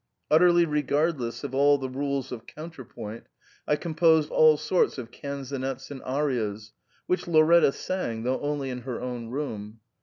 Utterly 0.31 0.65
regardless 0.65 1.43
of 1.43 1.53
all 1.53 1.77
the 1.77 1.87
rules 1.87 2.31
of 2.31 2.47
counterpoint, 2.47 3.27
I 3.67 3.75
composed 3.75 4.31
all 4.31 4.57
sorts 4.57 4.97
of 4.97 5.11
canzonets 5.11 5.91
and 5.91 6.01
arias, 6.01 6.73
which 7.05 7.27
Lau 7.27 7.41
retta 7.41 7.71
sang, 7.71 8.23
though 8.23 8.41
only 8.41 8.71
in 8.71 8.79
her 8.79 8.99
own 8.99 9.29
room. 9.29 9.79